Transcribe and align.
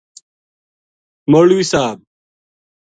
مولوی 1.31 1.63
صاحب 1.71 1.99